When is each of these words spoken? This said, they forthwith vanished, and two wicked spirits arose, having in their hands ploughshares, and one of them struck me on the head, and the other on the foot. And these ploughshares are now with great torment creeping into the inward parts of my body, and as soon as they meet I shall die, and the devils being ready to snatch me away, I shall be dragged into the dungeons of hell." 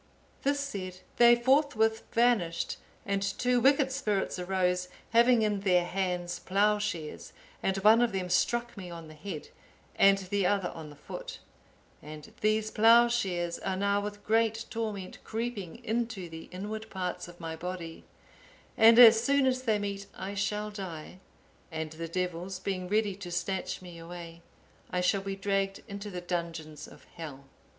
This 0.41 0.59
said, 0.59 1.01
they 1.17 1.35
forthwith 1.35 2.01
vanished, 2.11 2.77
and 3.05 3.21
two 3.21 3.59
wicked 3.59 3.91
spirits 3.91 4.39
arose, 4.39 4.87
having 5.11 5.43
in 5.43 5.59
their 5.59 5.85
hands 5.85 6.39
ploughshares, 6.39 7.33
and 7.61 7.77
one 7.77 8.01
of 8.01 8.11
them 8.11 8.27
struck 8.27 8.75
me 8.75 8.89
on 8.89 9.09
the 9.09 9.13
head, 9.13 9.49
and 9.95 10.17
the 10.17 10.43
other 10.47 10.71
on 10.71 10.89
the 10.89 10.95
foot. 10.95 11.37
And 12.01 12.33
these 12.41 12.71
ploughshares 12.71 13.59
are 13.59 13.75
now 13.77 14.01
with 14.01 14.23
great 14.25 14.65
torment 14.71 15.23
creeping 15.23 15.85
into 15.85 16.27
the 16.29 16.45
inward 16.51 16.89
parts 16.89 17.27
of 17.27 17.39
my 17.39 17.55
body, 17.55 18.03
and 18.75 18.97
as 18.97 19.23
soon 19.23 19.45
as 19.45 19.61
they 19.61 19.77
meet 19.77 20.07
I 20.15 20.33
shall 20.33 20.71
die, 20.71 21.19
and 21.71 21.91
the 21.91 22.07
devils 22.07 22.57
being 22.57 22.87
ready 22.89 23.15
to 23.17 23.29
snatch 23.29 23.83
me 23.83 23.99
away, 23.99 24.41
I 24.89 25.01
shall 25.01 25.21
be 25.21 25.35
dragged 25.35 25.83
into 25.87 26.09
the 26.09 26.21
dungeons 26.21 26.87
of 26.87 27.03
hell." 27.17 27.45